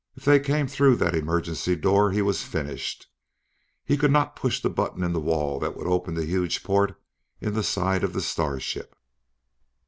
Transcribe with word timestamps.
If 0.15 0.25
they 0.25 0.39
came 0.39 0.65
through 0.65 0.95
that 0.95 1.13
emergency 1.13 1.75
door, 1.75 2.09
he 2.11 2.23
was 2.23 2.41
finished. 2.41 3.05
He 3.85 3.97
could 3.97 4.09
not 4.09 4.35
push 4.35 4.59
the 4.59 4.67
button 4.71 5.03
in 5.03 5.13
the 5.13 5.19
wall 5.19 5.59
that 5.59 5.77
would 5.77 5.85
open 5.85 6.15
the 6.15 6.25
huge 6.25 6.63
port 6.63 6.99
in 7.39 7.53
the 7.53 7.61
side 7.61 8.03
of 8.03 8.13
the 8.13 8.21
starship. 8.23 8.95